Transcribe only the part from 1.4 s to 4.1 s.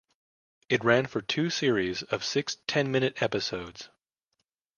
series of six ten-minute episodes.